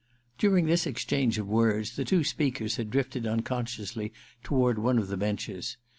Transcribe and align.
During 0.39 0.65
this 0.65 0.87
exchange 0.87 1.37
of 1.37 1.47
words 1.47 1.95
the 1.95 2.03
two 2.03 2.23
speakers 2.23 2.77
had 2.77 2.89
drifted 2.89 3.27
unconsciously 3.27 4.11
toward 4.43 4.79
one 4.79 4.97
of 4.97 5.09
the 5.09 5.15
benches. 5.17 5.77